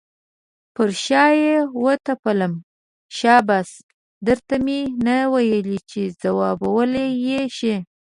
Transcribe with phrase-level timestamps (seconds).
[0.75, 2.53] پر شا یې وټپلم،
[3.17, 3.69] شاباس
[4.25, 7.75] در ته مې نه ویل چې ځوابولی یې شې.